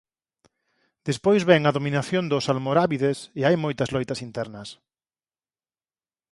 [1.07, 4.69] Despois ven a dominación dos almorábides e hai moitas loitas internas.